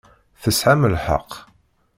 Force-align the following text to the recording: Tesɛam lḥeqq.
Tesɛam 0.41 0.81
lḥeqq. 0.93 1.31